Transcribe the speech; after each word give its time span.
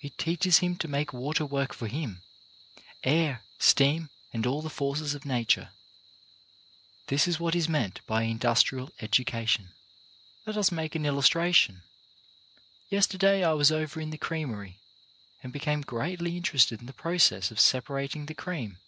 It 0.00 0.16
teaches 0.16 0.60
him 0.60 0.76
to 0.78 0.88
make 0.88 1.12
water 1.12 1.44
work 1.44 1.74
for 1.74 1.86
him,— 1.86 2.22
air, 3.04 3.42
steam, 3.58 4.08
all 4.46 4.62
the 4.62 4.70
forces 4.70 5.14
of 5.14 5.26
nature. 5.26 5.72
That 7.08 7.28
is 7.28 7.38
what 7.38 7.54
is 7.54 7.68
meant 7.68 8.00
by 8.06 8.22
industrial 8.22 8.88
education. 9.02 9.74
Let 10.46 10.56
us 10.56 10.72
make 10.72 10.94
an 10.94 11.04
illustration. 11.04 11.82
Yesterday 12.88 13.44
I 13.44 13.52
was 13.52 13.70
over 13.70 14.00
in 14.00 14.08
the 14.08 14.16
creamery 14.16 14.78
and 15.42 15.52
became 15.52 15.82
greatly 15.82 16.38
inter 16.38 16.56
ested 16.56 16.80
in 16.80 16.86
the 16.86 16.94
process 16.94 17.50
of 17.50 17.60
separating 17.60 18.24
the 18.24 18.34
cream. 18.34 18.78